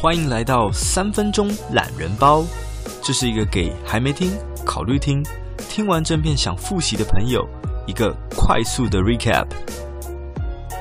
[0.00, 2.42] 欢迎来到三分钟懒人包，
[3.02, 4.32] 这是一个给还没听、
[4.64, 5.22] 考虑听、
[5.68, 7.46] 听完正片想复习的朋友
[7.86, 9.46] 一个快速的 recap。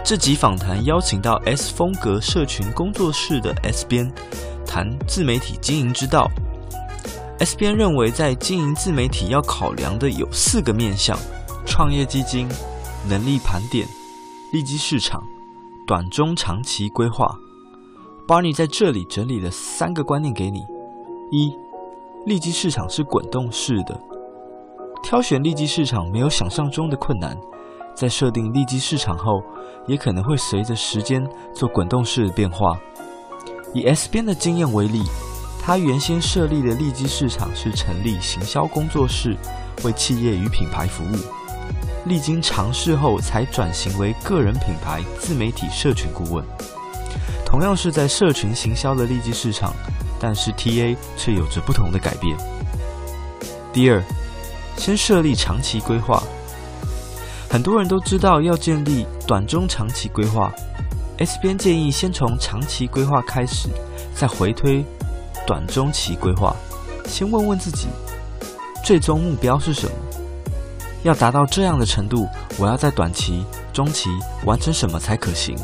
[0.05, 4.09] 这集访谈邀请到 S 风格社群工作室的 S 编，
[4.65, 6.31] 谈自媒体经营之道。
[7.39, 11.19] S 编认为，在经营自媒体要考量的有四个面向：
[11.65, 12.47] 创业基金、
[13.09, 13.85] 能力盘点、
[14.53, 15.21] 利基市场、
[15.85, 17.37] 短中长期规划。
[18.29, 20.59] Barney 在这里整理了三个观念给你：
[21.31, 21.51] 一、
[22.27, 23.99] 利基市场是滚动式的，
[25.01, 27.35] 挑选利基市场没有想象中的困难，
[27.95, 29.41] 在设定利基市场后，
[29.87, 32.79] 也可能会随着时间做滚动式的变化。
[33.73, 35.01] 以 S 边的经验为例。
[35.61, 39.35] 他原先设立的利基市场是成立行销工作室，
[39.83, 41.17] 为企业与品牌服务。
[42.05, 46.43] 历经尝试后，才转型为个人品牌自媒体社群顾问。
[47.49, 49.73] 同样是在社群行销的利基市场，
[50.19, 52.37] 但是 TA 却有着不同的改变。
[53.73, 54.03] 第二，
[54.77, 56.21] 先设立长期规划。
[57.49, 60.53] 很多人都知道要建立短中长期规划
[61.17, 63.67] ，S 编建议先从长期规划开始，
[64.13, 64.85] 再回推。
[65.47, 66.55] 短中期规划，
[67.07, 67.87] 先问问自己，
[68.85, 69.93] 最终目标是什么？
[71.01, 72.27] 要达到这样的程度，
[72.59, 74.11] 我要在短期、中期
[74.45, 75.57] 完成什么才可行？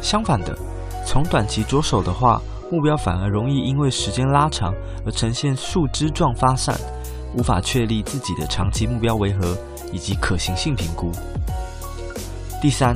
[0.00, 0.56] 相反的，
[1.10, 2.38] 从短期着手的话，
[2.70, 4.74] 目标反而容易因为时间拉长
[5.06, 6.78] 而呈现树枝状发散，
[7.34, 9.56] 无法确立自己的长期目标为何
[9.90, 11.10] 以及可行性评估。
[12.60, 12.94] 第三，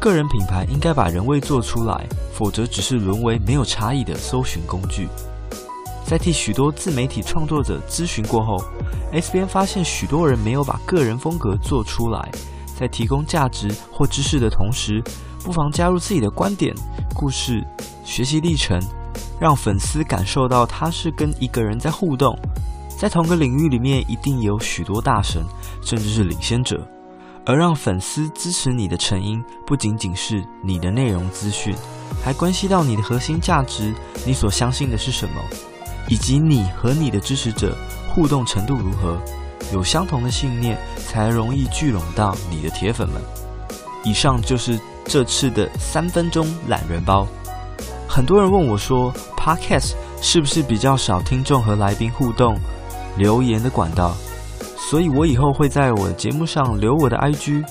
[0.00, 2.04] 个人品牌应该把人味做出来。
[2.32, 5.06] 否则只是沦为没有差异的搜寻工具。
[6.04, 8.56] 在替许多自媒体创作者咨询过后
[9.12, 12.28] ，SBN 发现许多人没有把个人风格做出来。
[12.74, 15.00] 在提供价值或知识的同时，
[15.44, 16.74] 不妨加入自己的观点、
[17.14, 17.66] 故事、
[18.04, 18.80] 学习历程，
[19.40, 22.36] 让粉丝感受到他是跟一个人在互动。
[22.96, 25.42] 在同个领域里面，一定有许多大神，
[25.82, 26.86] 甚至是领先者。
[27.44, 31.74] 而让粉丝支持你的成因，不仅仅是你的内容资讯。
[32.22, 33.92] 还关系到你的核心价值，
[34.24, 35.42] 你所相信的是什么，
[36.08, 37.76] 以及你和你的支持者
[38.14, 39.20] 互动程度如何。
[39.72, 43.20] 有相同的信念，才容易聚拢到你的铁粉们。
[44.04, 47.26] 以上就是这次的三分钟懒人包。
[48.08, 52.56] 很多人问我说，Podcast 是不是比较少听众和来宾互动
[53.16, 54.14] 留言的管道？
[54.76, 57.64] 所以我以后会在我的节目上留我的 IG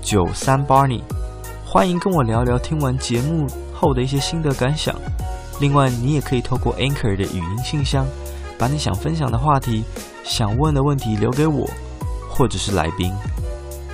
[0.00, 1.02] 九三 Barney，
[1.66, 4.94] 欢迎跟我聊聊听完节目后的一些心得感想，
[5.60, 8.06] 另外你也可以透过 Anchor 的语音信箱，
[8.58, 9.84] 把你想分享的话题、
[10.22, 11.68] 想问的问题留给我，
[12.30, 13.12] 或者是来宾，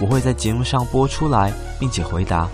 [0.00, 2.48] 我会在节目上播出来，并且回答。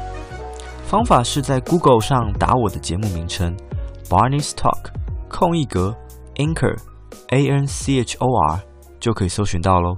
[0.84, 3.56] 方法是在 Google 上打我的节目名称
[4.08, 4.90] Barney's Talk，
[5.28, 5.94] 空一格
[6.36, 6.76] Anchor
[7.28, 8.60] A N C H O R
[9.00, 9.96] 就可以搜寻到喽。